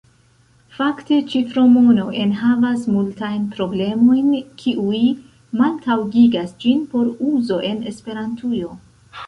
[0.75, 5.03] Fakte ĉifromono enhavas multajn problemojn, kiuj
[5.63, 8.75] maltaŭgigas ĝin por uzo en Esperantujo.